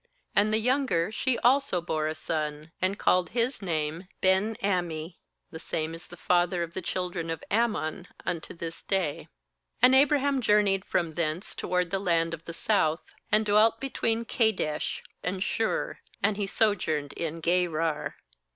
[0.35, 5.19] 38And the younger, she also bore a son, and called his name Ben ammi—
[5.51, 9.27] the same is the father of the children of Ammon unto this day.
[9.27, 9.27] OA
[9.83, 14.25] And Abraham journeyed from ^u thence toward the land of the South, and dwelt between
[14.25, 18.15] Kadesh and Shur; and he sojourned in Gerar.